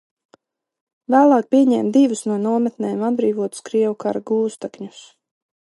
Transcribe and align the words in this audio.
Vēlāk 1.15 1.49
pieņēmu 1.55 1.91
divus 1.99 2.23
no 2.31 2.39
nometnēm 2.47 3.05
atbrīvotus 3.11 3.65
krievu 3.69 3.99
kara 4.07 4.25
gūstekņus. 4.33 5.07